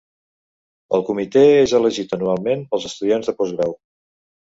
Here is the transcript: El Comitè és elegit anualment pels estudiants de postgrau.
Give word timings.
El 0.99 1.03
Comitè 1.09 1.45
és 1.59 1.75
elegit 1.81 2.19
anualment 2.19 2.67
pels 2.75 2.91
estudiants 2.93 3.33
de 3.33 3.41
postgrau. 3.43 3.81